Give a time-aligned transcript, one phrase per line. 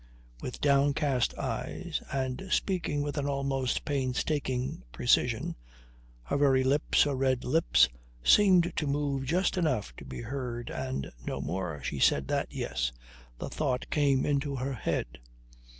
[0.41, 5.55] With downcast eyes and speaking with an almost painstaking precision
[6.23, 7.87] (her very lips, her red lips,
[8.23, 12.91] seemed to move just enough to be heard and no more), she said that, yes,
[13.37, 15.19] the thought came into her head.